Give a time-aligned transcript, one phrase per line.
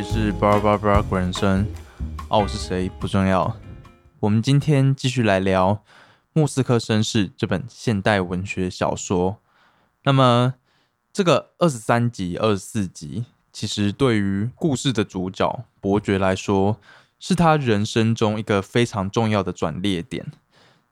[0.00, 1.66] 里是巴拉巴拉巴拉人生
[2.30, 3.54] 啊，我是谁不重要。
[4.18, 5.74] 我们今天继续来聊
[6.32, 9.36] 《莫斯科绅士》这本现代文学小说。
[10.04, 10.54] 那么，
[11.12, 16.78] 这个二十三集、二十四集，其实对于故事的主角伯爵来说，
[17.18, 20.32] 是他人生中一个非常重要的转捩点。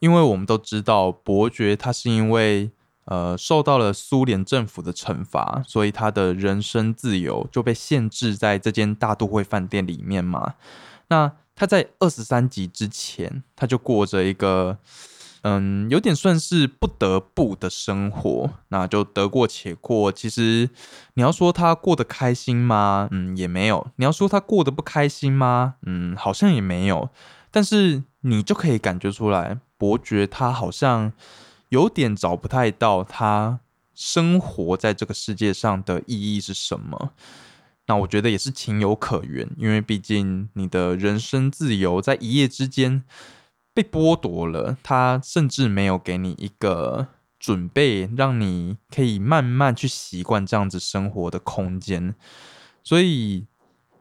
[0.00, 2.70] 因为我们都知道，伯爵他是因为
[3.08, 10.54] 呃受到了苏联政府的惩罚，所以他的人身自由就被限制在这间大都会饭店里面嘛。
[11.08, 14.78] 那他在二十三集之前，他就过着一个
[15.42, 20.12] 嗯有点算是不得不的生活，那就得过且过。
[20.12, 20.68] 其实
[21.14, 23.08] 你要说他过得开心吗？
[23.10, 23.88] 嗯，也没有。
[23.96, 25.76] 你要说他过得不开心吗？
[25.86, 27.08] 嗯，好像也没有。
[27.50, 29.58] 但是你就可以感觉出来。
[29.78, 31.12] 伯爵他好像
[31.68, 33.60] 有点找不太到他
[33.94, 37.12] 生活在这个世界上的意义是什么。
[37.86, 43.02] 那我觉得也是情有可原，因为毕竟你的人生自由在一夜之间
[43.72, 47.08] 被剥夺了，他甚至没有给你一个
[47.38, 52.14] 准备，让你可以慢慢去习惯这样子生活的空间。
[52.84, 53.46] 所以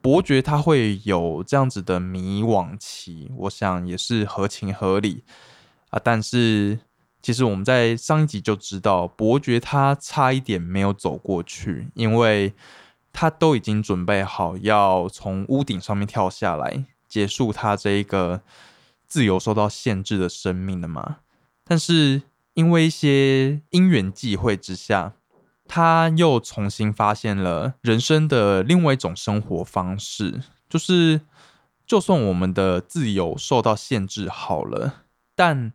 [0.02, 5.24] 伯爵他会有这样子的迷惘期，我想也是合情合理。
[5.90, 6.02] 啊！
[6.04, 6.80] 但是
[7.28, 12.54] 其实我们在上一集就知道，伯爵他差一点没有走过去，因为
[13.12, 18.40] 他都已经准备好要从屋顶上面跳下来，结束他这一个
[19.06, 21.18] 自由受到限制的生命了嘛。
[21.66, 22.22] 但是
[22.54, 25.12] 因为一些因缘际会之下，
[25.68, 31.20] 他又重新发现了人生的另外一种生活方式，就是
[31.86, 35.04] 就算我们的自由受到限制，好了。
[35.36, 35.74] 但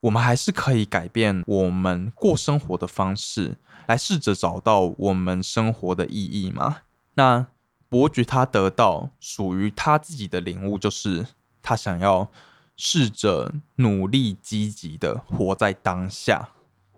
[0.00, 6.78] 我们还是可以改变我们过生活的方式，来试着找到我们生活的意义嘛？
[7.14, 7.46] 那
[7.88, 11.26] 伯爵他得到属于他自己的领悟，就是
[11.60, 12.28] 他想要
[12.76, 16.50] 试着努力积极的活在当下。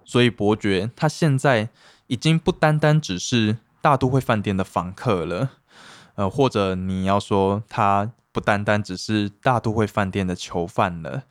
[0.04, 1.70] 所以伯爵他现在
[2.06, 5.50] 已经不单单只是大都会饭店的房客了，
[6.14, 11.24] 呃，或者你要说他不单单只是大都会饭店的囚犯了。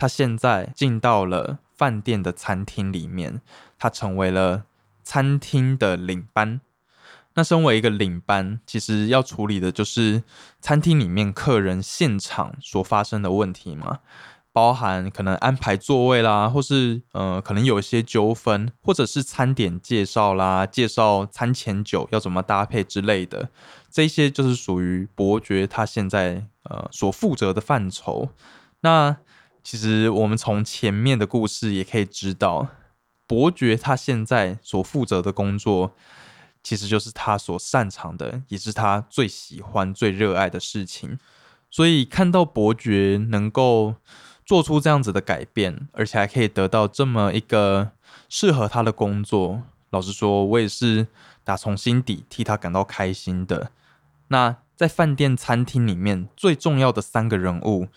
[0.00, 3.42] 他现在进到了饭店的餐厅里面，
[3.78, 4.64] 他成为了
[5.02, 6.62] 餐厅的领班。
[7.34, 10.22] 那身为一个领班，其实要处理的就是
[10.58, 13.98] 餐厅里面客人现场所发生的问题嘛，
[14.52, 23.50] 包含可能安排座位啦，或是呃可能有一些纠纷，或者是餐点介绍啦，介绍餐前酒要怎么搭配之类的，
[23.90, 28.30] 这些就是属于伯爵他现在呃所负责的范畴。
[28.80, 29.18] 那
[29.62, 32.68] 其实我们从前面的故事也可以知道，
[33.26, 35.94] 伯爵他现在所负责的工作，
[36.62, 41.18] 其实就是他所擅长的，也是他最喜欢、最热爱的事情。
[41.70, 43.94] 所以看到伯爵能够
[44.44, 47.92] 做出这样子的改变，而且还可以得到这么一个
[48.28, 51.06] 适合他的工作，老实说，我也是
[51.44, 53.70] 打从心底替他感到开心的。
[54.28, 57.88] 那在饭店餐厅里面最重要的三个人物。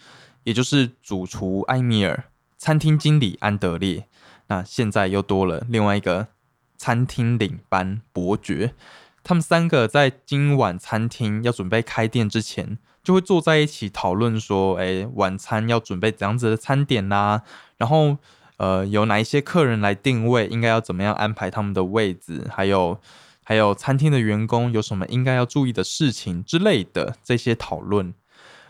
[0.44, 2.26] 也就是主厨埃米尔、
[2.58, 4.08] 餐厅经理安德烈，
[4.48, 6.28] 那现在又多了另外一个
[6.78, 8.74] 餐厅领班伯爵。
[9.24, 17.44] 他们三个在今晚餐厅要准备开店之前，就会坐在一起讨论说：“哎，晚餐要准备怎样子的餐点啦？
[17.78, 18.18] 然后，
[18.58, 22.50] 呃，有哪一些客人来定位，应该要怎么样安排他们的位子？
[22.54, 23.00] 还有，
[23.46, 28.14] 还有餐厅的员工有什么应该要注意的事情之类的这些讨论。”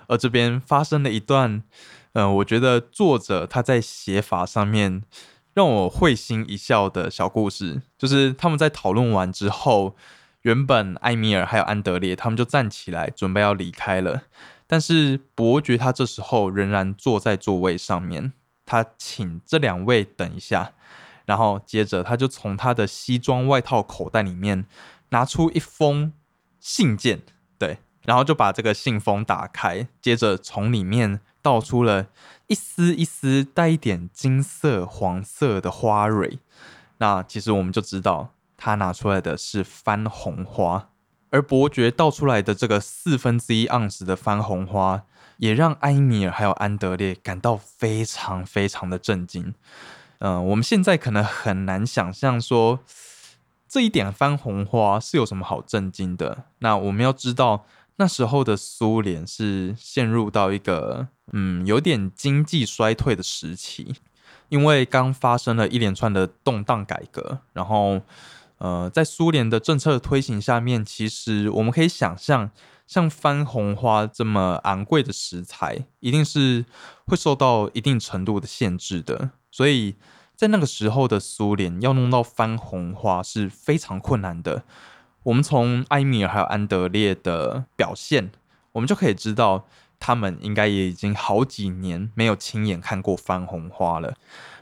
[0.08, 1.64] 而这边发生了一段，
[2.14, 5.04] 嗯，我觉得作者他在写法上面
[5.54, 9.96] 让我会心一笑的小故事，就是他们在讨论完之后，
[10.42, 14.24] 原本艾米尔还有安德烈他们就站起来准备要离开了，
[14.68, 18.34] 但是伯爵他这时候仍然坐在座位上面，
[18.66, 20.74] 他请这两位等一下，
[21.26, 24.66] 然后接着他就从他的西装外套口袋里面
[25.10, 26.14] 拿出一封
[26.60, 27.22] 信件，
[27.58, 27.78] 对。
[28.06, 32.08] 然后就把这个信封打开，接着从里面倒出了
[32.48, 36.40] 一丝一丝带一点金色、黄色的花蕊。
[36.98, 40.90] 那其实我们就知道，他拿出来的是番红花。
[41.30, 45.04] 而伯爵倒出来的这个四分之一盎司的番红花，
[45.38, 49.56] 也让埃米尔还有安德烈感到非常非常的震惊。
[50.20, 52.82] 嗯，我们现在可能很难想象说，
[53.68, 56.44] 这一点番红花是有什么好震惊的。
[56.60, 57.66] 那我们要知道。
[57.98, 63.96] 那时候的苏联是陷入到一个嗯有点经济衰退的时期，
[64.50, 68.02] 因为刚发生了一连串的动荡改革，然后
[68.58, 72.50] 呃，在苏联的政策推行下面，其实我们可以想象，
[72.88, 76.66] 像番红花这么昂贵的食材，一定是
[77.06, 79.32] 会受到一定程度的限制的。
[79.52, 79.96] 所以
[80.36, 84.64] 在那个时候的苏联，要弄到番红花是非常困难的。
[85.24, 88.32] 我们从埃米尔还有安德烈的表现，
[88.74, 89.66] 我们就可以知道，
[90.00, 94.16] 他们应该也已经好几年没有亲眼看过番红花了。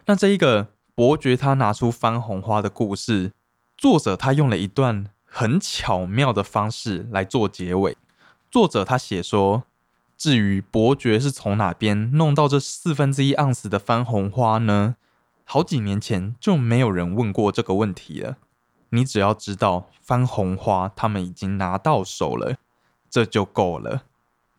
[0.05, 3.31] 那这一个伯爵他拿出番红花的故事。
[3.75, 7.97] 作者他用了一段很巧妙的方式来做结尾。
[8.51, 9.63] 作者他写说
[10.15, 14.97] ：“至于伯爵是从哪边弄到这四分之一盎司的番红花呢？
[15.45, 18.37] 好几年前就没有人问过这个问题了。
[18.91, 22.55] 你只要知道番红花他们已经拿到手了，
[23.09, 24.03] 这就够了。”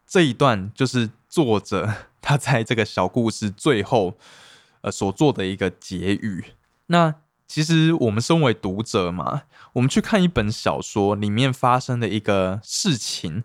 [0.07, 4.19] 这一段就是作者他在这个小故事最后
[4.83, 6.47] 呃所做的一个结语。
[6.87, 7.15] 那。
[7.49, 9.43] 其实我们身为读者嘛，
[9.75, 13.45] 我们去看一本小说里面发生的一个事情，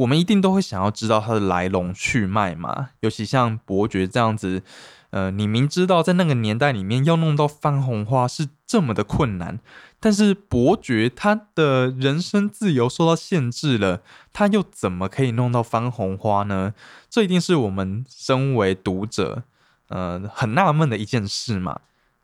[0.00, 2.90] 我们一定都会想要知道它的来龙去脉嘛。
[3.00, 4.62] 尤其像伯爵这样子，
[5.10, 9.58] 呃，你明知道在那个年代里面要弄到番红花是这么的困难，
[9.98, 14.02] 但是伯爵他的人身自由受到限制了，
[14.32, 16.74] 他又怎么可以弄到番红花呢？
[17.08, 19.42] 这一定是我们身为读者，
[19.88, 21.80] 呃，很纳闷的一件事嘛。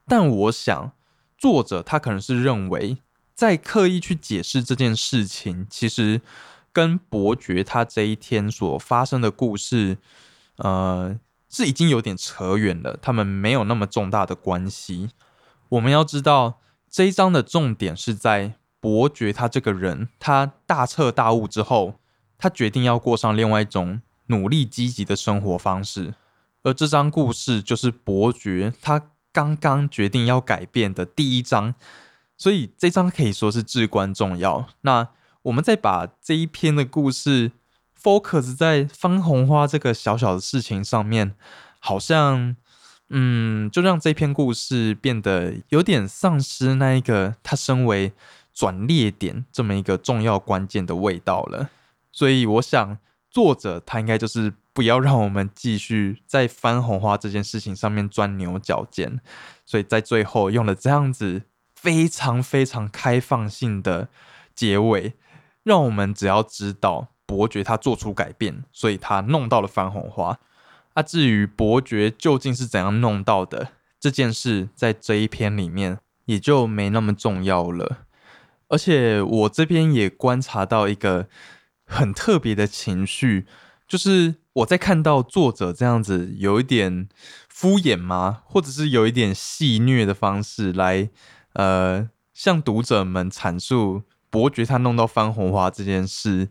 [0.07, 0.93] 但我想。
[1.39, 2.97] 作者他可能是认为，
[3.35, 6.23] 在刻意去解释这件事情，其实
[6.77, 9.97] 跟伯爵他这一天所发生的故事，
[10.57, 11.19] 呃，
[11.49, 12.99] 是已经有点扯远了。
[13.01, 15.09] 他们没有那么重大的关系。
[15.71, 21.95] 我们要知道，这一章的重点是在伯爵他这个人，他大彻大悟之后，
[22.37, 26.13] 他决定要过上另外一种努力积极的生活方式。
[26.63, 29.11] 而这张故事就是伯爵他。
[29.33, 31.75] 刚刚决定要改变的第一章，
[32.39, 34.67] 所以这章可以说是至关重要。
[34.81, 35.09] 那
[35.47, 37.53] 我们再把这一篇的故事
[38.01, 41.35] focus 在番红花这个小小的事情上面，
[41.79, 42.57] 好像，
[43.11, 48.13] 嗯，就让这篇故事变得有点丧失那一个它身为
[48.53, 51.71] 转捩点这么一个重要关键的味道了。
[52.11, 52.99] 所以我想，
[53.31, 54.53] 作者他应该就是。
[54.77, 59.21] 不要让我们继续在翻红花这件事情上面钻牛角尖，
[59.65, 61.45] 所以在最后用了这样子
[61.75, 64.11] 非常非常开放性的
[64.55, 65.15] 结尾，
[65.67, 70.39] 让我们只要知道伯爵他做出改变，所以他弄到了番红花。
[70.95, 78.07] 啊，至于伯爵究竟是怎样弄到的这件事，在这一篇里面也就没那么重要了。
[78.69, 81.27] 而且我这边也观察到一个
[81.85, 83.47] 很特别的情绪，
[83.89, 84.37] 就是。
[84.57, 87.11] 我在看到作者这样子有一点
[87.47, 91.11] 敷衍吗，或者是有一点戏谑的方式来，
[91.53, 94.05] 呃，向读者们阐述
[94.37, 96.51] 伯爵他弄到翻红花这件事，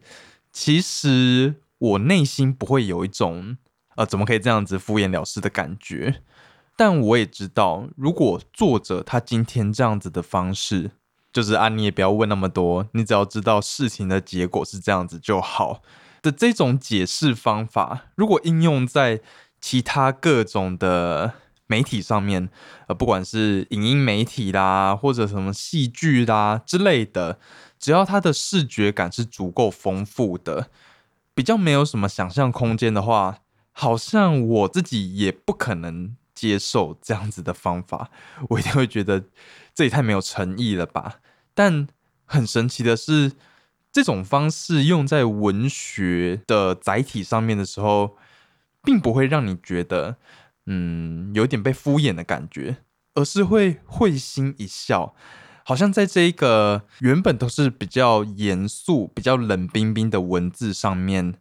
[0.52, 3.58] 其实我内心不会有一种，
[3.96, 6.24] 呃，怎么可以这样子敷衍了事的感觉。
[6.76, 10.90] 但我也知道，如果作者他今天这样子的方式，
[11.32, 15.84] 就是啊，你也不要问那么多，你只要知道事情的结果是这样子就好。
[16.24, 19.22] 的这种解释方法，如果应用在
[19.62, 21.34] 其他各种的
[21.68, 22.50] 媒体上面，
[22.88, 27.38] 呃，不管是影音媒体啦，或者什么戏剧啦之类的，
[27.79, 30.70] 只要它的视觉感是足够丰富的，
[31.34, 33.39] 比较没有什么想象空间的话，
[33.72, 38.10] 好像我自己也不可能接受这样子的方法，
[38.50, 39.25] 我一定会觉得
[39.74, 41.20] 这也太没有诚意了吧。
[41.53, 41.88] 但
[42.25, 43.34] 很神奇的是。
[43.96, 48.17] 这种方式用在文学的载体上面的时候，
[48.84, 50.17] 并不会让你觉得，
[50.65, 52.75] 嗯，有点被敷衍的感觉，
[53.13, 55.15] 而是会会心一笑，
[55.67, 61.34] 好像在这一个原本都是比较严肃、比较冷冰冰的文字上面，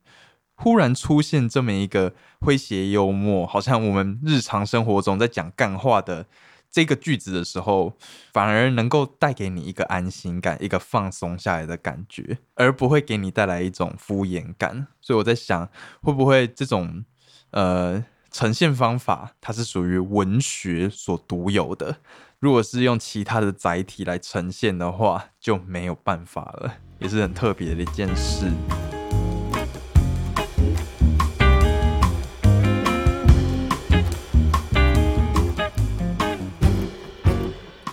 [0.54, 6.25] 忽然出现这么一个诙谐幽默，好像我们日常生活中在讲干话的。
[6.71, 7.93] 这个句子的时候，
[8.33, 14.88] 反而能够带给你一个安心感，一个放松下来的感觉，而不会给你带来一种敷衍感。
[15.00, 15.69] 所以我在想，
[16.02, 17.04] 会不会这种
[17.52, 21.99] 呃呈现方法，它是属于文学所独有的？
[22.45, 28.53] 如果是用其他的载体来呈现的话，就没有办法了， 也是很特别的一件事。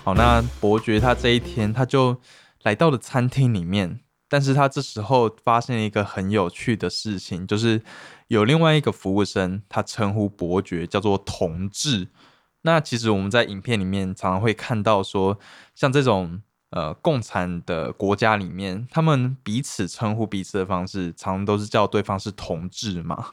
[0.04, 2.20] 好，那伯爵他这一天他就
[2.64, 7.82] 来到了餐厅里面，但是他这时候发现一个很有趣的事情，就是
[8.28, 12.10] 有另外一个服务生，他称呼伯爵叫做同志。
[12.64, 15.40] 那其实我们在影片里面常常会看到说，
[15.74, 23.32] 像这种呃共产的国家里面，他们彼此称呼彼此的方式，常常都是叫对方是同志嘛。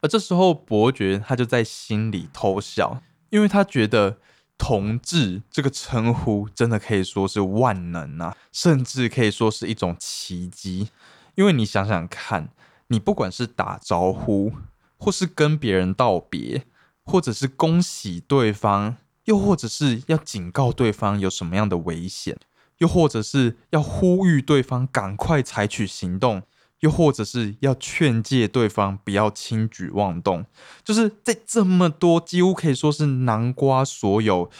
[0.00, 4.16] 而这时候伯爵他就在心里偷笑，因为他觉得
[4.58, 10.88] 同志这个称呼真的可以说是万能啊，甚至可以说是一种奇迹。
[11.34, 12.48] 因为你想想看，
[12.88, 14.52] 你不管是打招呼，
[14.98, 16.64] 或是跟别人道别，
[17.12, 22.38] 或者是恭喜对方，又或者是要警告对方有什么样的危险，
[22.78, 26.42] 又或者是要呼吁对方赶快采取行动，
[26.80, 30.46] 又或者是要劝诫对方不要轻举妄动，
[30.82, 34.50] 就是在这么多几乎可以说是南瓜所有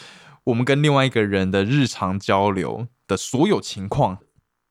[0.45, 4.19] 我们跟另外一个人的日常交流的所有情况。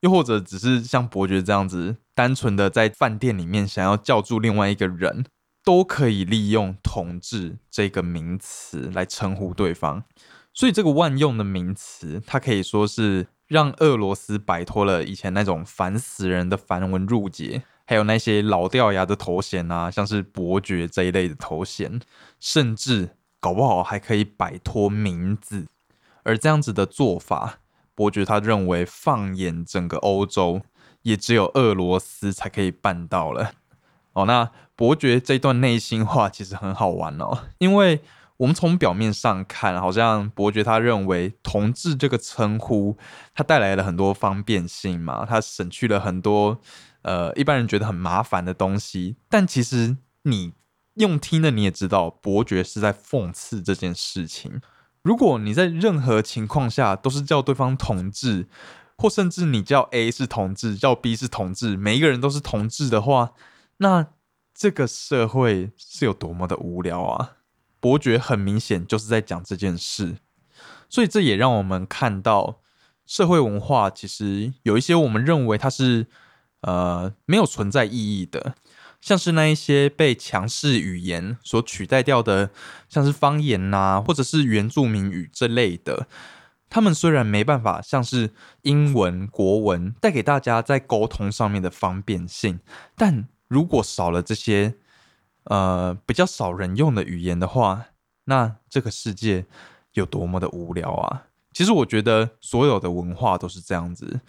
[0.02, 5.24] 又或者只是像伯爵这样子，单纯的在饭店里面想要叫住另外一个人，
[5.64, 10.04] 都可以利用“同志”这个名词来称呼对方。
[10.52, 22.00] 所以这个万用的名词，它可以说是让俄罗斯摆脱了以前那种烦死人的繁文缛节，还有那些老掉牙的头衔啊，像是伯爵这一类的头衔，
[22.38, 25.66] 甚至搞不好还可以摆脱名字。
[26.24, 27.58] 而这样子的做法。
[27.94, 30.62] 伯爵他认为，放眼整个欧洲，
[31.02, 33.52] 也只有俄罗斯才可以办到了。
[34.12, 38.00] 哦，那伯爵这段内心话其实很好玩哦， 因为
[38.38, 42.96] 我们从表面上看，好像伯爵他认为“同志”这个称呼，
[43.34, 46.58] 它带来了很多方便性嘛，它省去了很多
[47.02, 49.16] 呃一般人觉得很麻烦的东西。
[49.28, 50.54] 但其实你
[50.94, 54.60] 用听的你也知道，伯爵是在讽刺这件事情。
[55.02, 58.48] 如果你在任何情况下都是叫对方同志，
[58.96, 63.32] 或甚至你叫 A 是同志，叫 B 是同志，每一个人都是同志的话，
[63.82, 64.06] 那
[64.54, 67.38] 这个社会是有多么的无聊啊！
[67.80, 70.18] 伯爵很明显就是在讲这件事，
[70.88, 72.60] 所以这也让我们看到
[73.04, 76.06] 社会文化其实有一些我们认为它是
[76.60, 78.54] 呃没有存在意义的。
[79.00, 82.50] 像是那一些被强势语言所取代掉的，
[82.88, 86.06] 像是方言呐，或者是原住民语这类的，
[86.70, 88.30] 他们虽然没办法像是
[88.62, 92.60] 英文、国文带给大家在沟通上面的方便性，
[92.94, 94.74] 但如果少了这些
[95.44, 97.86] 呃比较少人用的语言的话，
[98.24, 99.44] 那这个世界
[99.92, 101.26] 有多么的无聊啊！
[101.52, 104.20] 其实我觉得所有的文化都是这样子，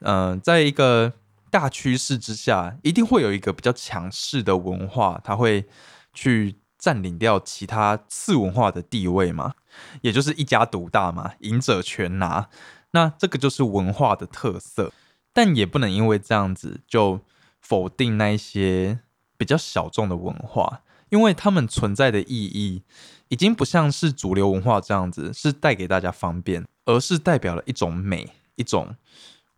[0.00, 1.12] 嗯，在一个。
[1.52, 5.66] 大趋势之下，一定会有一个比较强势的文化，它会
[6.14, 9.54] 去占领掉其他次文化的地位嘛，
[10.00, 12.48] 也就是一家独大嘛，赢者全拿。
[12.92, 14.92] 那这个就是文化的特色，
[15.32, 17.18] 但也不能因为这样子就
[17.60, 19.00] 否定那一些
[19.36, 22.82] 比较小众的文化，因为他们存在的意义
[23.28, 28.96] 已经不像是主流文化这样子，是带给大家方便，而是代表了一种美，一种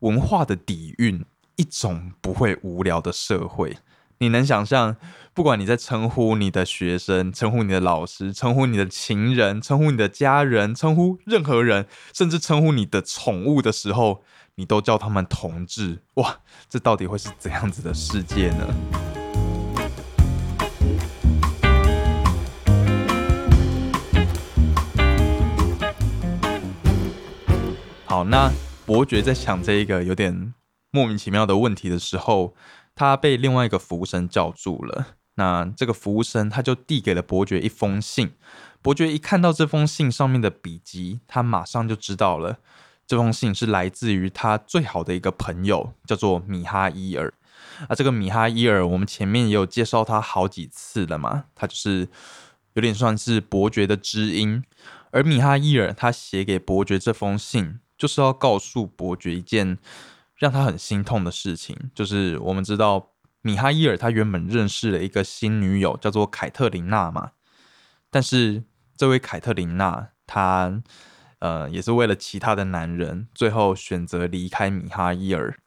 [0.01, 1.25] 文化的底蕴。
[1.57, 3.77] 一种不会无聊的社会，
[4.19, 4.97] 你能想象？
[5.35, 18.67] 不管你在称呼你的学生、称呼你的老师、称呼你的情人、称呼你的家人、称呼任何人，甚至称呼你的宠物的时候，你都叫他们同志，哇，这到底会是怎样子的世界呢？
[28.05, 28.53] 好，那
[28.85, 30.53] 伯爵在想这一个有点。
[30.95, 32.55] 莫名其妙的问题的时候，
[32.95, 35.07] 他被另外一个服务生叫住了。
[35.37, 38.33] 那这个服务生他就递给了伯爵一封信。
[38.83, 42.59] 伯爵一看到这封信上面的笔迹，他马上就知道了，
[43.07, 47.33] 这封信是来自于他最好的一个朋友，叫做米哈伊尔。
[47.89, 52.09] 啊，这个米哈伊尔，我们前面也有介绍他好几次了嘛，他就是
[52.75, 54.63] 有点算是伯爵的知音。
[55.11, 59.79] 而米哈伊尔他写给伯爵这封信，就是要告诉伯爵一件。
[60.39, 67.31] 让他很心痛的事情，就是我们知道米哈伊尔他原本认识了一个新女友，叫做凯特琳娜嘛。
[68.11, 68.65] 但是
[68.97, 70.83] 这位凯特琳娜，她
[71.43, 75.59] 呃也是为了其他的男人，最后选择离开米哈伊尔。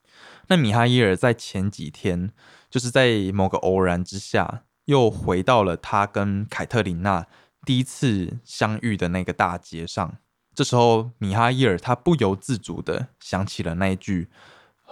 [0.48, 2.32] 那米哈伊尔在前几天，
[2.70, 7.28] 就是在某个偶然之下，又回到了他跟凯特琳娜
[7.66, 10.18] 第一次相遇的那个大街上。
[10.54, 14.30] 这时候，米哈伊尔他不由自主的想起了那一句。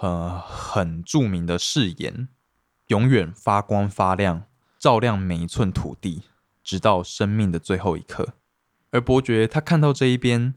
[0.00, 2.28] 呃，很著名的誓言，
[2.88, 4.42] 永远发光发亮，
[4.76, 6.24] 照亮每一寸土地，
[6.64, 8.34] 直到生命的最后一刻。
[8.94, 10.54] 而伯爵他看到这一边，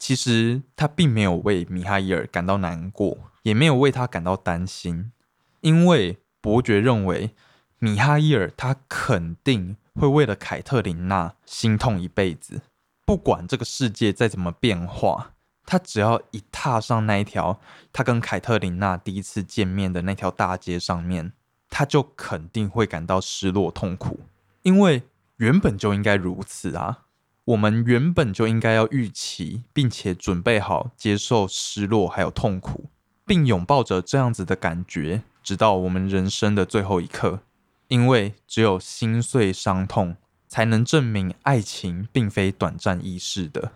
[0.00, 5.12] 其实他并没有为米哈伊尔感到难过，也没有为他感到担心，
[5.60, 7.36] 因为伯爵认为
[7.78, 12.62] 米哈伊尔他肯定会为了凯特琳娜心痛一辈子，
[13.04, 15.34] 不管这个世界再怎么变化。
[15.64, 17.60] 他只要一踏上那一条
[17.92, 21.32] 他跟凯特琳娜第一次见面的那条大街上面，
[21.70, 24.18] 他就肯定会感到失落痛苦，
[24.62, 25.04] 因为
[25.36, 27.04] 原本就应该如此啊。
[27.48, 32.90] 我们原本就应该要预期，并且准备好接受失落还有痛苦，
[33.24, 37.40] 并拥抱着这样子的感觉，直到我们人生的最后一刻。
[37.86, 43.72] 因为只有心碎伤痛，才能证明爱情并非短暂易逝的。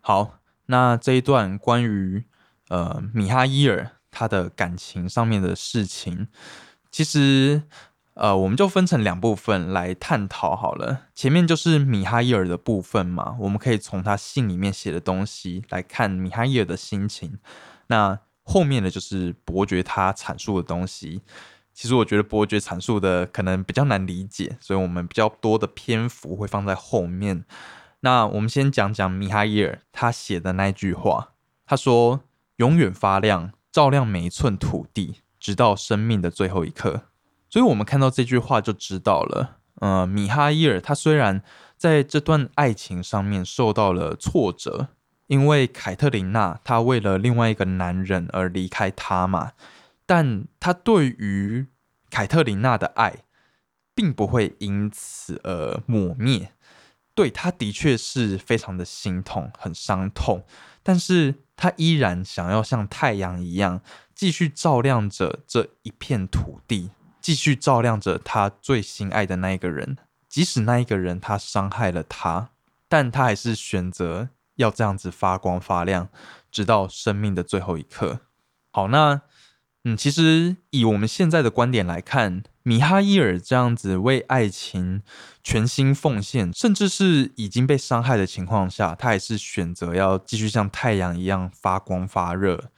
[0.00, 2.22] 好，那这一段关于
[2.68, 6.28] 呃米哈伊尔他的感情上面的事情，
[6.92, 7.64] 其实。
[8.16, 11.02] 呃，我们就分成两部分来探讨好了。
[11.14, 17.38] 前面就是米哈伊尔的部分嘛，我们可以从他信里面写的东西来看米哈伊尔的心情。
[17.88, 21.20] 那后面的就是伯爵他阐述的东西。
[21.74, 27.44] 其实我觉得伯爵阐述的可能比较难理解，所以我们比较多的篇幅会放在后面。
[28.00, 31.32] 那我们先讲讲米哈伊尔他写的那句话，
[31.66, 32.22] 他说
[32.56, 37.02] ：“永远发亮，照亮每一寸土地，直到生命的最后一刻。”
[37.48, 39.58] 所以，我们看到这句话就知道了。
[39.76, 41.42] 呃，米哈伊尔他虽然
[41.76, 44.88] 在这段爱情上面受到了挫折，
[45.26, 49.52] 因为凯特琳娜她为了另外一个男人而离开他嘛，
[50.06, 51.66] 但他对于
[52.10, 53.24] 凯特琳娜的爱
[53.94, 56.52] 并不会因此而抹灭。
[57.14, 60.44] 对他的确是非常的心痛，很伤痛，
[60.82, 63.80] 但是他依然想要像太阳一样，
[64.14, 66.90] 继续照亮着这一片土地。
[67.26, 69.96] 继续照亮着他最心爱的那一个人，
[70.28, 72.50] 即使那一个人他伤害了他，
[72.88, 76.08] 但他还是选择要这样子发光发亮，
[76.52, 78.20] 直到生命的最后一刻。
[78.70, 79.22] 好，那
[79.82, 85.02] 嗯，其实以我们现在的观点来看，米哈伊尔这样子为爱情
[85.42, 92.70] 全心奉献，甚至是已经被伤害的情况下，他还是选择要继续像太阳一样发光发热。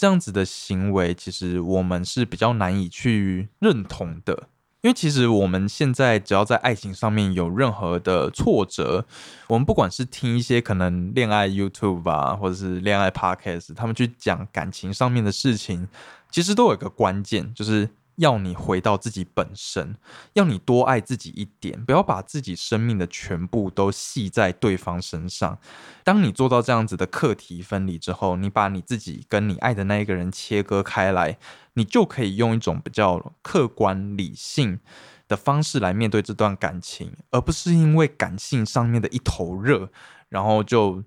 [0.00, 4.48] 这样子的行为，其实我们是比较难以去认同的，
[4.80, 9.04] 因为其实我们现在只要在爱情上面有任何的挫折，
[9.48, 15.86] 我们不管是听一些可能恋爱 YouTube 啊，或者是恋爱 Podcast，他们去讲感情上面的事情，
[16.30, 17.90] 其实都有一个关键，就是。
[18.20, 19.96] 要你回到自己本身，
[20.34, 25.58] 要你多爱自己一点，不要把自己生命的全部都系在对方身上。
[26.04, 31.38] 当你做到这样子的课题分离之后，你把你自己跟你爱的那一个人切割开来，
[31.74, 34.78] 你就可以用一种比较客观理性
[35.26, 39.90] 的方式来面对这段感情，而不是因为感性上面的一头热，
[40.28, 41.02] 然后就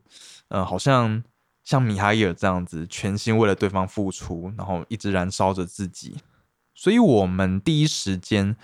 [0.47, 1.23] 呃，好像
[1.63, 6.17] 像米哈伊尔这样子，全心为了对方付出，然后一直燃烧着自己。
[6.83, 8.57] 所以，我们第一时间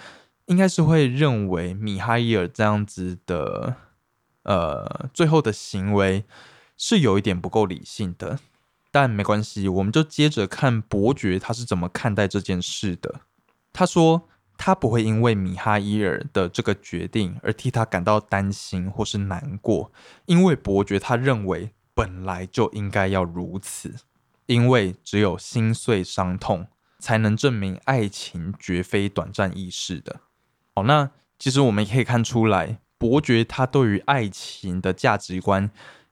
[0.47, 3.77] 应该是会认为米哈伊尔这样子的，
[4.43, 6.25] 呃，最后的行为
[6.75, 8.37] 是有一点不够理性的。
[8.91, 13.21] 但没关系，我们就接着看伯爵他是怎么看待这件事的。
[13.71, 14.27] 他说，
[14.57, 19.93] 他不会因为米哈伊尔的这个决定而替他感到担心或是难过，
[20.25, 23.95] 因为伯爵他认为本来就应该要如此，
[24.47, 26.67] 因为只有心碎伤痛。
[26.99, 30.19] 才能证明爱情绝非短暂易逝的。
[30.75, 31.09] 好，那
[31.39, 35.71] 其实我们可以看出来，伯爵他对于爱情的价值观，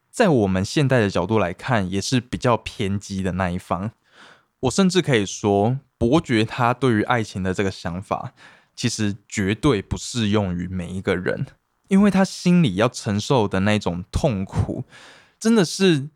[0.09, 3.91] 在我们现代的角度来看，也是比较偏激的那一方。
[4.61, 8.33] 我甚至可以说，伯爵他对于爱情的这个想法，
[8.75, 11.45] 其实绝对不适用于每一个人，
[11.89, 14.85] 因为他心里要承受的那种痛苦，
[15.39, 16.09] 真的是。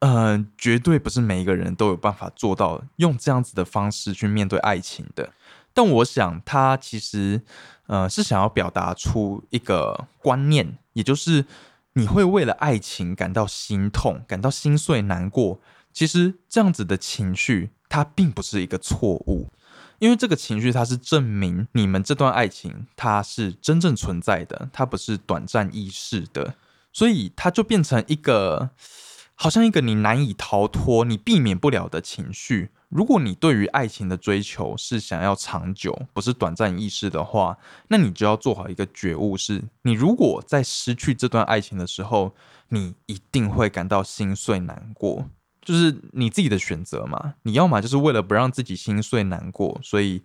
[0.00, 5.30] 呃，绝对不是每一个人都有办法做到用这样子的方式去面对爱情的。
[5.74, 7.42] 但我想，他其实
[7.86, 11.44] 呃是想要表达出一个观念，也就是
[11.92, 15.60] 你会为了爱情感到心痛、感到心碎、难过。
[15.92, 19.52] 其实这样子的情绪，它并不是一个错误，
[19.98, 26.54] 因为这个情绪它是证明你们这段爱情它是真正存在的，它不是短暂易逝的，
[26.90, 28.70] 所以它就变成一个。
[29.42, 32.68] 好像一个你难以逃脱、你避免不了的情绪。
[32.90, 37.56] 如果你对于爱情的追求是想要长久，不是短暂易逝的话，
[37.88, 42.34] 那你就要做好一个觉悟：是你如果在失去这段爱情的时候，
[42.68, 45.30] 你一定会感到心碎难过，
[45.62, 47.36] 就是你自己的选择嘛。
[47.44, 50.20] 你要么就是为了不让自己心碎难过，所以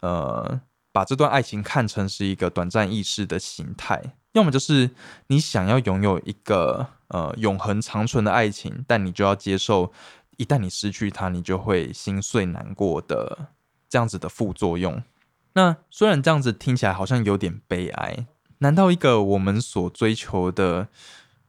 [0.00, 0.60] 呃，
[0.92, 4.17] 把这段爱情看成是一个短暂易逝的形态。
[4.32, 4.90] 要么就是
[5.28, 9.92] 你想要拥有一个呃永恒长存的爱情，但你就要接受，
[10.36, 13.48] 一旦你失去它，你就会心碎难过的
[13.88, 15.02] 这样子的副作用。
[15.54, 18.26] 那虽然这样子听起来好像有点悲哀，
[18.58, 20.88] 难道一个我们所追求的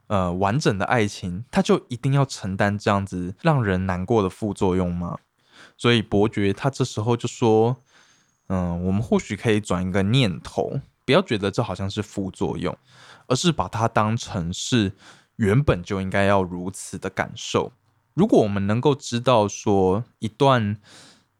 [0.07, 5.19] 呃完整的爱情，它就一定要承担这样子让人难过的副作用吗？
[5.77, 7.77] 所以伯爵他这时候就说
[8.47, 12.77] ：“嗯，我们或许可以转一个念头，不要觉得这好像是副作用，
[13.25, 14.93] 而是把它当成是
[15.37, 17.71] 原本就应该要如此的感受。
[18.13, 20.77] 如果我们能够知道说一段，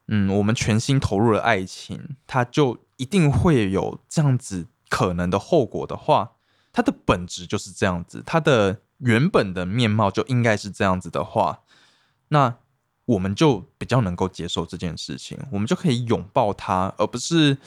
[0.08, 6.32] 嗯，我们全心投入的爱情，它就一定会有这样子可能的后果的话，
[6.74, 11.60] 它的本质就是这样子，它的原本的面貌就应该是这样子的话，
[12.30, 12.56] 那。”
[13.10, 17.58] 我们就比较能够接受这件事情，我们就可以拥抱它，而不是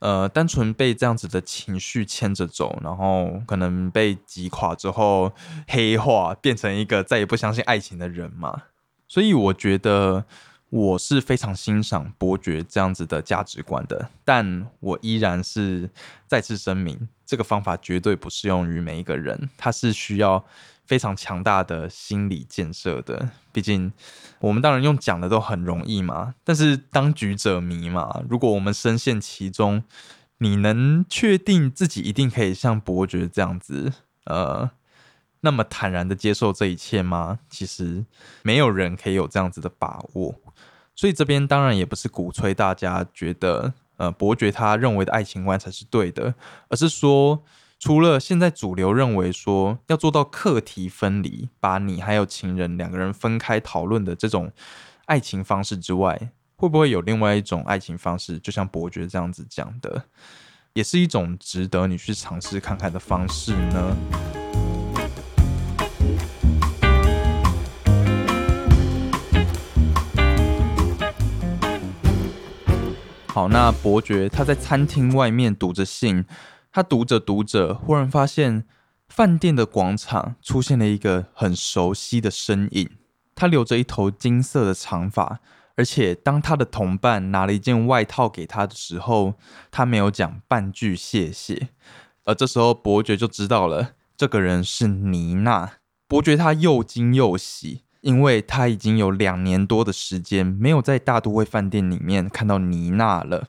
[0.00, 5.32] 呃单纯被这样子的情绪牵着走，然后可能被击垮之后
[5.68, 8.64] 黑化，变成一个再也不相信爱情的人嘛。
[9.06, 10.24] 所以我觉得
[10.68, 15.88] 我是非常欣赏伯爵这样子的价值观的，但我依然是
[16.26, 20.44] 再次声明，这个方法绝对不适用于每一个人，它是需要。
[20.90, 23.92] 非常强大的心理建设的，毕竟
[24.40, 28.20] 我们当然用讲的都很容易嘛，但是当局者迷嘛。
[28.28, 29.84] 如果我们深陷其中，
[30.38, 33.92] 你能确定自己一定可以像伯爵这样子，
[34.24, 34.68] 呃，
[35.42, 37.38] 那么坦然的接受这一切吗？
[37.48, 38.04] 其实
[38.42, 40.34] 没有人可以有这样子的把握。
[40.96, 46.34] 所以这边当然也不是鼓吹大家觉得，呃，伯爵他认为的爱情观才是对的，
[46.68, 47.44] 而是说。
[47.80, 54.52] 除了现在主流认为说要做到课题分离，把你还有情人两个人分开讨论的这种
[55.06, 58.38] 爱情方式之外，会不会有另外一种爱情方式？
[58.38, 60.04] 就像伯爵这样子讲的，
[60.74, 63.96] 也是一种值得你去尝试看看的方式呢？
[73.28, 76.26] 好，那伯爵他在餐厅外面读着信。
[76.72, 78.64] 他读着读着，忽然发现
[79.08, 82.90] 饭店的广场出现了一个很熟悉的身影。
[83.34, 85.40] 他留着一头金色的长发，
[85.74, 89.34] 而且当他的同伴拿了一件外套给他的时候，
[89.70, 91.70] 他没有讲半句谢谢。
[92.24, 95.72] 而这时候，伯爵就知道了，这个人是妮娜。
[96.06, 97.82] 伯爵他又惊又喜。
[98.00, 103.46] 因为他已经有两年多的时间没有在大都会饭店里面看到妮娜了。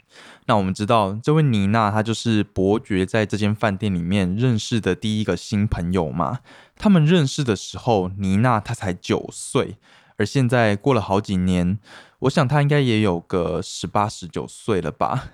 [0.47, 6.39] 那我们知道，这位妮娜她就是伯爵在这间饭店里面认识的第一个新朋友嘛。
[6.77, 9.77] 他们认识的时候，妮娜她才九岁，
[10.17, 11.79] 而现在过了好几年，
[12.19, 15.29] 我想她应该也有个十八、十九岁了吧。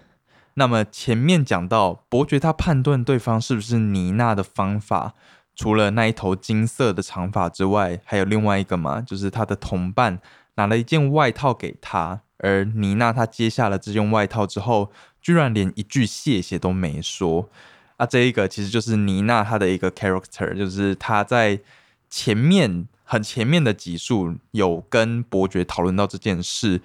[0.56, 5.14] 那么前面讲到伯爵他判断对方是不是妮娜的方法。
[5.58, 10.22] 除了那一头金色的长发之外，还有另外一个嘛，就是他的同伴
[10.56, 17.50] 拿了一件外套给他，而妮娜她接下了这件外套之后，居然连一句谢谢都没说。
[17.96, 21.60] 啊，这一个其实就是妮娜她的一个 character，就是她在
[22.08, 26.82] 前面很前面的集数有跟伯爵讨论到这件事，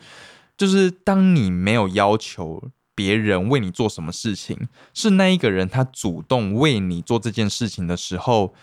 [0.56, 2.70] 就是当你没有要求。
[2.94, 8.54] 别人为你做什么事情，是那一个人他主动为你做这件事情的时候，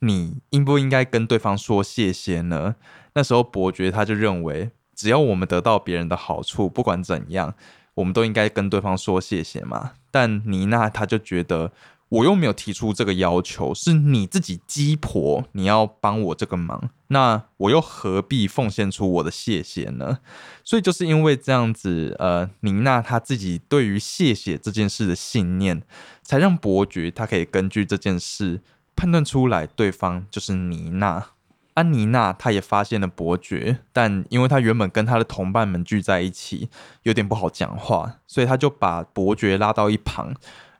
[0.00, 2.76] 你应不应该跟对方说谢谢呢？
[3.14, 7.54] 那时候伯爵他就认为，只要我们得到别人的好处，不管怎样，
[7.94, 9.92] 我们都应该跟对方说谢谢嘛。
[10.10, 11.72] 但妮娜她就觉得。
[12.08, 20.20] 我又没有提出这个要求，是你自己鸡婆，你要帮我这个忙，那我又何必奉献出我的谢谢呢？
[20.64, 25.82] 所以就是因为这样子，呃，妮娜她自己对于谢谢这件事的信念，
[26.22, 28.62] 才让伯爵他可以根据这件事
[28.96, 31.26] 判断出来对方就是妮娜。
[31.74, 36.68] 安妮娜她也发现了伯爵，但因为她原本跟她的同伴们聚在一起，
[37.04, 40.34] 有点不好讲话，所以她就把伯爵拉到一旁。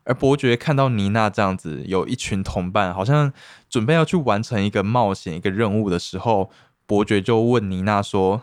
[0.08, 3.30] 而伯爵看到妮娜这样子，有一群同伴，好像
[3.68, 6.50] 准备要去完成一个冒险、一个任务的时候，
[6.86, 8.40] 伯爵就问妮娜说：“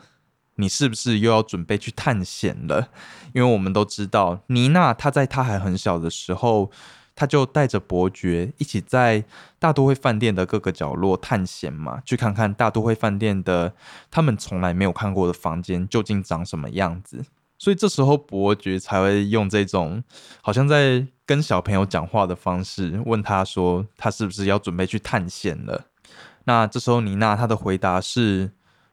[0.58, 2.90] 你是不是又要准备去探险了？”
[3.34, 6.70] 因为我们都知道，妮娜她在她还很小的时候，
[7.16, 9.24] 她就带着伯爵一起在
[9.58, 13.74] 大都会饭店的各个角落探险嘛，去看看大都会饭店的
[14.12, 17.26] 他们从来没有看过的房间究竟长什么样子。
[17.58, 20.04] 所以这时候伯爵才会用这种
[20.42, 25.88] 好像在跟小朋友讲话的方式问他说：“他是不是要准备去探险了？”
[26.46, 28.52] 那这时候妮娜她的回答是：“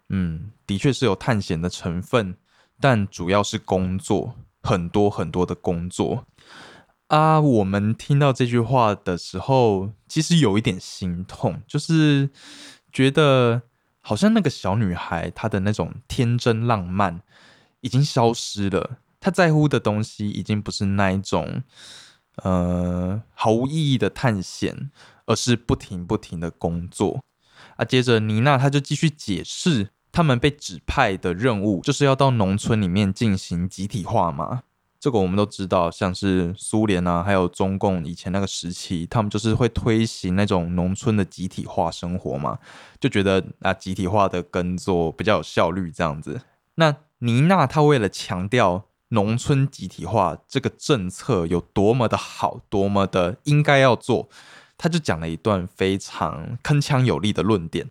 [0.08, 2.36] 嗯，的确是有探险的成分，
[2.80, 6.24] 但主要是工作，很多很多的工作。”
[7.08, 12.30] 啊，我们听到这句话的时候，其实有一点心痛，就是
[12.90, 13.62] 觉得
[14.00, 17.20] 好像那个小女孩她的那种天真浪漫。
[17.84, 18.98] 已经消失了。
[19.18, 21.64] 她在乎的东西已经不是那一种，
[22.36, 24.90] 呃，毫无意义的探险，
[25.26, 27.20] 而是不停不停的工作。
[27.76, 34.62] 啊，接着妮娜她就继续解释，他们被指派的任务就是要到农村里面进行集体化嘛。
[34.98, 42.58] 这个我们都知道，像是苏联啊，还有中共以前那个时期，他们就是会推行那种农村的集体化生活嘛，
[43.00, 46.42] 就觉得啊集体化的耕作比较有效率这样子。
[46.76, 54.28] 那妮娜她为了强调农村集体化这个政策有多么的好，多么的应该要做，
[54.76, 57.90] 他就讲了一段非常铿锵有力的论点。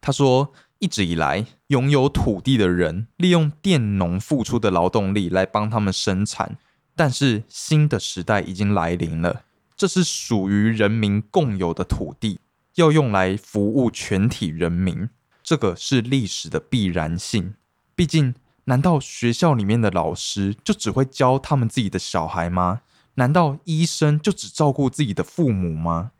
[0.00, 0.52] 他说。
[0.78, 6.58] 一直以来，拥有土地的人利用佃农付出的劳动力来帮他们生产，
[6.94, 9.44] 但是新的时代已经来临了。
[9.74, 12.40] 这是属于人民共有的土地，
[12.74, 15.08] 要用来服务全体人民，
[15.42, 17.54] 这个是历史的必然性。
[17.94, 18.34] 毕竟，
[18.66, 22.82] 难道学校里面的老师就只会教他们自己的小孩吗？
[23.14, 26.10] 难道医生就只照顾自己的父母吗？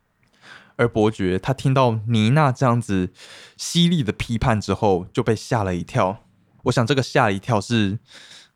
[0.77, 3.13] 而伯爵他听到妮娜这样子
[3.57, 6.25] 犀利的批判之后，就被吓了一跳。
[6.65, 7.99] 我想这个吓一跳是，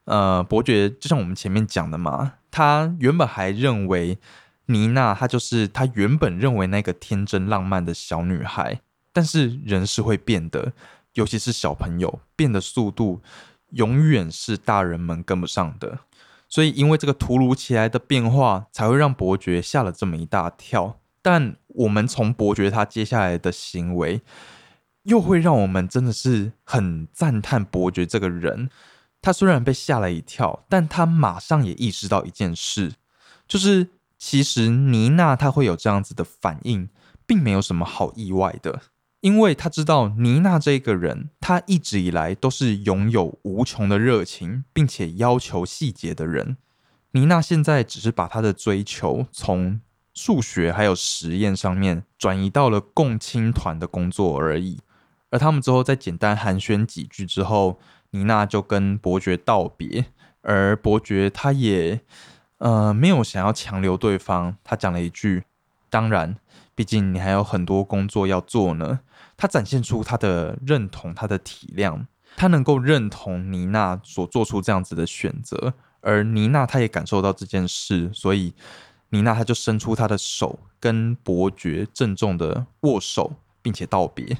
[0.04, 4.18] 呃，伯爵就像我们前面讲的嘛，他原本还认为
[4.66, 8.80] 妮娜她就是他原本认为那个天真浪漫的小女孩，
[9.12, 10.72] 但是人是会变的，
[11.14, 13.22] 尤其是小朋友变的速度
[13.70, 16.00] 永远是大人们跟不上的。
[16.48, 20.98] 所以因为这个突如其来的变化，才会让伯爵吓了这么一大跳。
[21.22, 24.22] 但我们从伯爵他接下来的行为，
[25.04, 28.70] 又会让我们真的是很赞叹伯爵这个人。
[29.22, 32.94] 他虽然被吓了一跳，但他马上也意识到一件事，
[33.46, 36.88] 就是其实妮娜她会有这样子的反应，
[37.26, 38.80] 并没有什么好意外的，
[39.20, 46.56] 因为他知道妮娜这个人，她一直以来都是拥有无穷的热情，并且要求细节的人。
[47.12, 49.80] 妮娜现在只是把她的追求从。
[50.12, 54.80] 数学还有实验上面转移到了共青团的工作而已，
[55.30, 57.78] 而他们之后再简单寒暄几句之后，
[58.10, 60.06] 妮娜就跟伯爵道别，
[60.42, 62.00] 而伯爵他也
[62.58, 65.44] 呃没有想要强留对方，他讲了一句
[65.88, 66.36] ：“当然，
[66.74, 69.00] 毕竟你还有很多工作要做呢。”
[69.40, 72.04] 他展现出他的认同，他的体谅，
[72.36, 75.72] 他能够认同妮娜所做出这样子的选择，
[76.02, 78.52] 而妮娜她也感受到这件事，所以。
[79.12, 84.38] 妮娜，她就伸出她的手，跟伯爵郑重的握手，并且道别。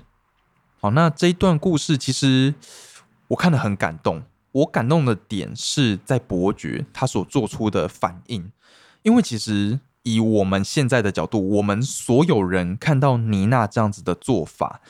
[0.81, 2.55] 好，那这一段故事其实
[3.27, 4.23] 我看得很感动。
[4.53, 8.53] 我感动的点是在伯爵他所做出的反应，
[9.03, 14.81] 因为其实以我们现在的角度，我们所有人看到妮娜这样子的做法，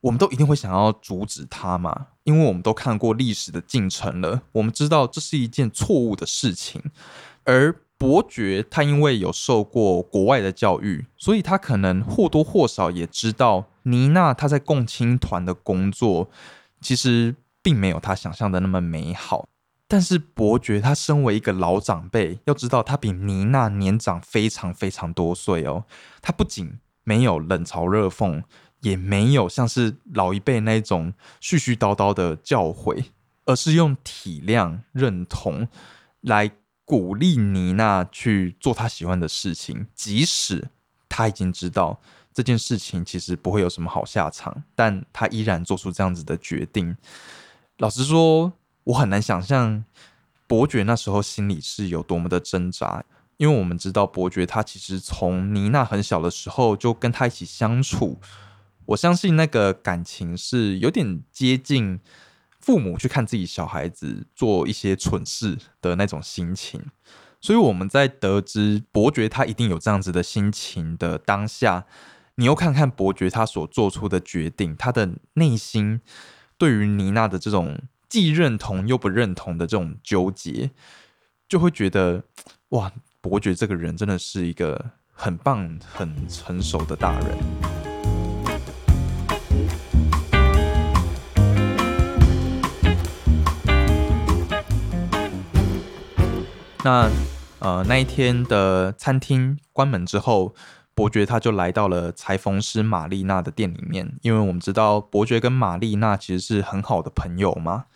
[0.00, 6.82] 我们都一定会想要阻止她嘛，因为我们都看过历史的进程了，我们知道这是一件错误的事情，
[7.44, 7.74] 而。
[8.00, 16.30] 伯爵他因为有受过国外的教育，所以他可能或多或少也知道妮娜她在共青团的工作
[16.80, 19.46] 其实并没有他想象的那么美好。
[19.90, 25.84] 但是伯爵他身为一个老长辈，要知道他比妮娜年长非常非常多岁哦。
[26.22, 28.44] 他不仅没有冷嘲热讽，
[28.82, 33.06] 也没有像是老一辈那种絮絮叨叨的教诲，
[33.46, 35.66] 而是用体谅、认同
[36.20, 36.52] 来。
[36.82, 40.70] 鼓励妮娜去做她喜欢的事情，即使
[41.08, 42.00] 她已经知道
[42.34, 46.96] 这件事情其实不会有什么好下场，但她依然做出这样子的决定。
[47.78, 48.52] 老实说，
[48.90, 49.84] 我很难想象
[50.46, 53.04] 伯爵那时候心里是有多么的挣扎，
[53.36, 58.20] 因为我们知道伯爵他其实从妮娜很小的时候就跟他一起相处，
[58.86, 62.00] 我相信那个感情是有点接近。
[62.60, 66.78] 父母去看自己小孩子做一些蠢事的那种心情，
[67.40, 71.86] 所以我们在得知伯爵他一定有这样子的心情的当下，
[72.34, 76.02] 你又看看伯爵他所做出的决定，他的内心
[76.58, 80.72] 对于妮娜的这种既认同又不认同的这种纠结，
[81.48, 82.24] 就会觉得
[82.70, 87.38] 哇，伯爵这个人真的是一个很棒、很成熟的大人。
[96.82, 97.08] 那
[97.60, 100.52] 呃那一天的餐厅关门之后，
[100.94, 107.86] 伯爵他就来到了裁缝师玛丽娜的店里面，因为我们知道伯爵跟玛丽娜其实是很好的朋友嘛。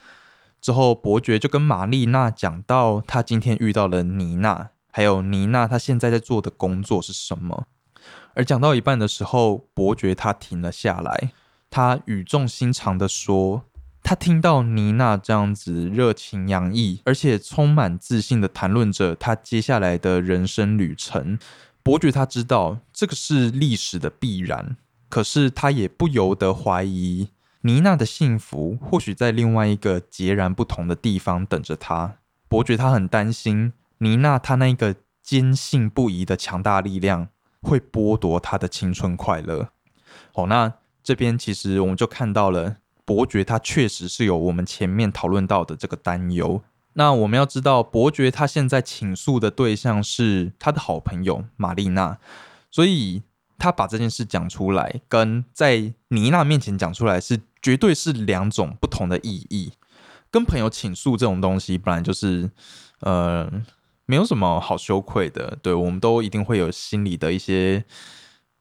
[0.61, 7.66] 之后伯爵就跟玛丽娜讲到他今天遇到了妮娜，还有妮娜她现在在做的工作是什么。
[8.35, 11.33] 而讲到一半的时候，伯爵他停了下来，
[11.70, 13.64] 他语重心长的说。
[14.07, 21.38] 他听到妮娜这样子热情洋溢，而且充满自信的谈论着他接下来的人生旅程。
[21.84, 24.78] 伯爵他知道这个是历史的必然，
[25.10, 27.28] 可是他也不由得怀疑
[27.60, 32.16] 妮娜的幸福，或许在另外一个截然不同的地方等着他。
[32.48, 37.28] 伯爵他很担心妮娜，她那个坚信不疑的强大力量
[37.60, 39.68] 会剥夺她的青春快乐。
[40.32, 46.62] 好，那这边其实我们就看到了伯爵他确实是有我们前面讨论到的这个担忧。
[46.94, 52.18] 那我们要知道，伯爵他现在倾诉的对象是他的好朋友玛丽娜，
[52.70, 53.22] 所以。
[53.57, 59.72] 他把这件事讲出来，跟在妮娜面前讲出来是绝对是两种不同的意义。
[60.30, 62.50] 跟朋友倾诉这种东西，本来就是
[63.00, 63.50] 呃
[64.07, 65.57] 没有什么好羞愧的。
[65.62, 67.85] 对我们都一定会有心里的一些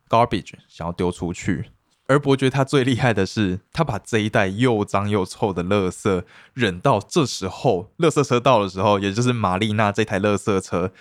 [0.08, 1.72] garbage 想要丢出去。
[2.08, 10.92] 而伯爵他最厉害的是，他把这一袋又脏又臭的垃圾忍到这时候，垃圾车到的时候，也就是玛丽娜这台垃圾车。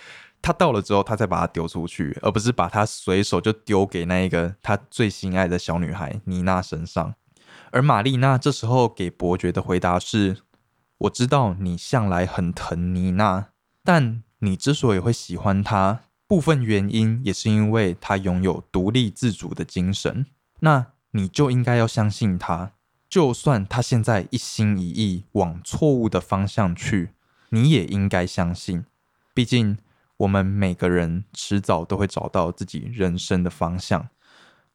[0.41, 7.15] 他到了之后，他再把它丢出去，而不是把它随手就丢给那一个他最心爱的小女孩妮娜身上。
[7.71, 10.37] 而玛丽娜这时候给伯爵的回答是
[10.99, 13.47] ：“我知道你向来很疼妮娜，
[13.83, 20.25] 但你之所以会喜欢她，部分原因也是因为她拥有独立自主的精神。
[20.59, 22.73] 那你就应该要相信他，
[23.09, 27.13] 就算他现在一心一意往错误的方向去，
[27.49, 28.85] 你也应该相信，
[29.33, 29.77] 毕竟。”
[30.17, 34.07] 我们每个人迟早都会找到自己人生的方向。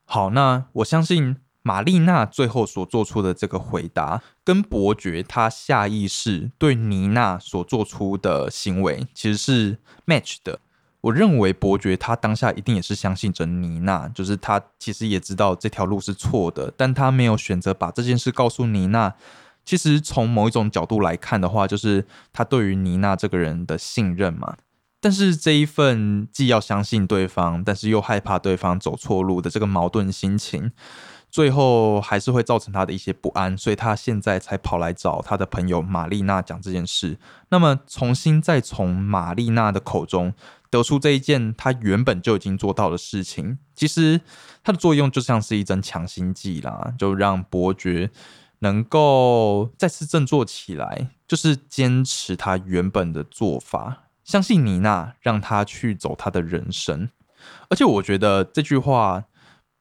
[0.04, 10.60] 好，那我相信玛丽娜最后所做出的这个回答，跟伯爵他下意识对妮娜所做出的行为其实是 match 的。
[11.00, 19.14] 我认为伯爵他当下一定也是相信着妮娜，就是他其实也知道这条路是错的，但他没有选择把这件事告诉妮娜。
[19.64, 24.56] 其实从某一种角度来看的话，就是他对于妮娜这个人的信任嘛。
[25.00, 30.72] 但是这一份既要相信对方，但是又害怕对方走错路的这个矛盾心情，
[31.30, 37.18] 最后还是会造成他的一些不安，所以他现在才跑来找他的朋友玛丽娜讲这件事。
[37.50, 40.32] 那么重新再从玛丽娜的口中
[40.70, 44.20] 得出这一件他原本就已经做到的事情，其实
[44.62, 48.10] 它的作用就像是一针强心剂啦，就让伯爵
[48.60, 54.04] 能够再次振作起来，就是坚持他原本的做法。
[54.24, 57.08] 相信妮娜，让她去走她的人生。
[57.70, 59.24] 而且我觉得这句话，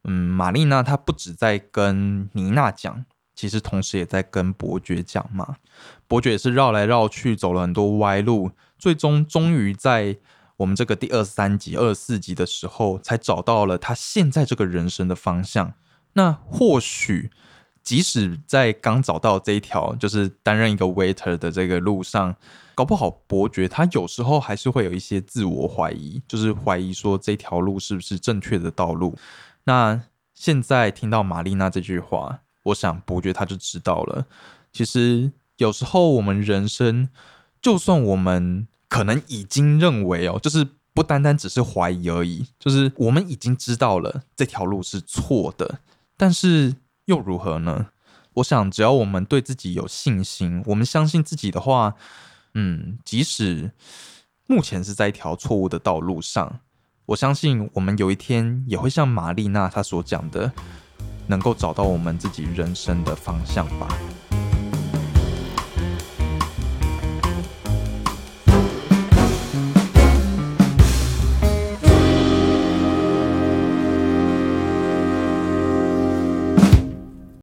[0.06, 3.04] 嗯，玛丽娜她不止在跟妮娜讲，
[3.36, 5.58] 其实同时也在跟伯爵讲嘛。
[6.08, 10.16] 伯爵也是绕来绕去，走了很多歪路，最终终于在
[10.58, 15.74] 我们这个第二三集、二十四集的时候，才找到了他现在这个人生的方向。
[16.14, 17.32] 那或许，
[17.84, 22.36] 即使在刚找到这一条，就是担任一个 waiter 的这个路上。
[22.74, 29.16] 搞不好，伯爵他有时候还是会有一些自我怀疑，就是怀疑说这条路是不是正确的道路。
[29.64, 30.00] 那
[30.36, 34.28] 现在听到玛丽娜这句话，我想伯爵他就知道了。
[34.72, 37.10] 其实有时候我们人生，
[37.60, 45.80] 就算我们可能已经认为哦，就是不单单只是怀疑而已，就是我们已经知道了这条路是错的，
[46.16, 47.88] 但是又如何呢？
[48.36, 51.96] 我想，只要我们对自己有信心，我们相信自己的话。
[52.60, 53.72] 嗯，即使
[54.48, 56.62] 目前是在一条错误的道路上，
[57.08, 60.52] 我相信我们有一天也会像玛丽娜她所讲的，
[61.28, 63.88] 能够找到我们自己人生的方向吧。